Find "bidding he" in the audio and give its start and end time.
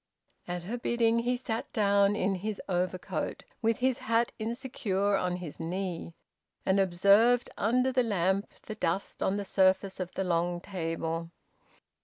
0.79-1.37